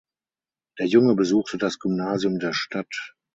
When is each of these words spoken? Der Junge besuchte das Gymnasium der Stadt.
Der 0.79 0.87
Junge 0.87 1.13
besuchte 1.15 1.59
das 1.59 1.77
Gymnasium 1.77 2.39
der 2.39 2.53
Stadt. 2.53 3.13